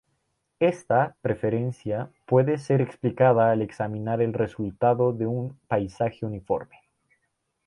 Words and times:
Esta 0.59 1.15
preferencia 1.21 2.09
puede 2.25 2.57
ser 2.57 2.81
explicada 2.81 3.51
al 3.51 3.61
examinar 3.61 4.19
el 4.19 4.33
resultado 4.33 5.13
de 5.13 5.27
un 5.27 5.59
paisaje 5.67 6.25
uniforme. 6.25 6.79